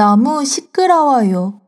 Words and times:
너무 0.00 0.46
시끄러워요. 0.46 1.60